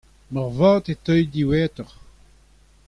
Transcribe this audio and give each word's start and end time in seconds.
moarvat 0.33 0.85
e 0.93 0.95
teuy 1.03 1.21
diwezhatoc'h. 1.33 1.97